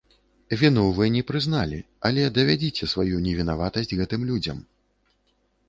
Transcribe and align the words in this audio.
Віну 0.61 0.85
вы 0.99 1.09
не 1.15 1.21
прызналі, 1.31 1.79
але 2.09 2.23
давядзіце 2.39 2.89
сваю 2.95 3.21
невінаватасць 3.29 3.97
гэтым 4.03 4.21
людзям. 4.33 4.57